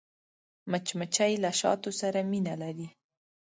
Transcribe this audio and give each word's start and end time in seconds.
مچمچۍ 0.71 1.33
له 1.43 1.49
شاتو 1.59 1.91
سره 2.01 2.19
مینه 2.31 2.53
لري 2.61 2.87